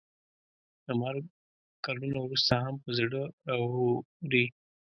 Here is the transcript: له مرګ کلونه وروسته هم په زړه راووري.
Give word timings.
له 0.85 0.93
مرګ 1.01 1.25
کلونه 1.85 2.19
وروسته 2.21 2.53
هم 2.63 2.75
په 2.83 2.89
زړه 2.99 3.21
راووري. 3.47 4.45